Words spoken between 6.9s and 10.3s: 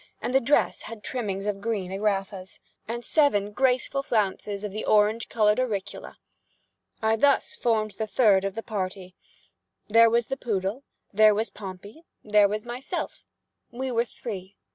I thus formed the third of the party. There was